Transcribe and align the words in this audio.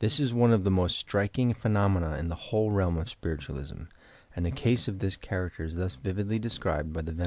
This 0.00 0.18
is 0.18 0.34
one 0.34 0.50
of 0.52 0.64
the 0.64 0.72
most 0.72 0.98
striking 0.98 1.54
phenomena 1.54 2.16
in 2.18 2.26
the 2.26 2.34
wliole 2.34 2.74
realm 2.74 2.98
of 2.98 3.08
spiritualism, 3.08 3.82
and 4.34 4.44
a 4.44 4.50
case 4.50 4.88
of 4.88 4.98
this 4.98 5.16
character 5.16 5.62
is 5.62 5.76
thus 5.76 5.94
vividly 5.94 6.40
described 6.40 6.92
by 6.92 7.02
the 7.02 7.12
Ven. 7.12 7.20